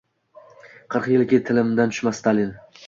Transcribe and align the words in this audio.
Qirq 0.95 1.11
yilki, 1.13 1.41
tilidan 1.51 1.95
tushmas 1.97 2.25
Stalin… 2.25 2.55